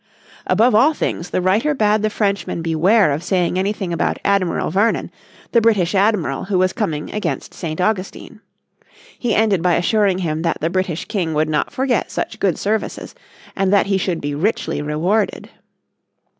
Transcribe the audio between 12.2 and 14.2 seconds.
good services, and that he